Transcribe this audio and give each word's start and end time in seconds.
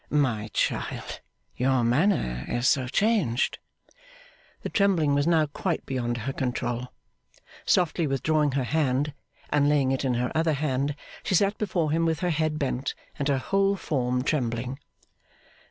'My 0.09 0.49
child, 0.51 1.19
your 1.55 1.83
manner 1.83 2.45
is 2.47 2.67
so 2.67 2.87
changed!' 2.87 3.59
The 4.63 4.69
trembling 4.69 5.13
was 5.13 5.27
now 5.27 5.45
quite 5.45 5.85
beyond 5.85 6.17
her 6.25 6.33
control. 6.33 6.87
Softly 7.67 8.07
withdrawing 8.07 8.53
her 8.53 8.63
hand, 8.63 9.13
and 9.51 9.69
laying 9.69 9.91
it 9.91 10.03
in 10.03 10.15
her 10.15 10.31
other 10.33 10.53
hand, 10.53 10.95
she 11.21 11.35
sat 11.35 11.55
before 11.59 11.91
him 11.91 12.05
with 12.07 12.21
her 12.21 12.31
head 12.31 12.57
bent 12.57 12.95
and 13.19 13.27
her 13.27 13.37
whole 13.37 13.75
form 13.75 14.23
trembling. 14.23 14.79